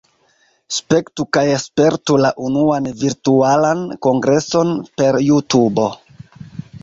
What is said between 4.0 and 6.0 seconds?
Kongreson per JuTubo!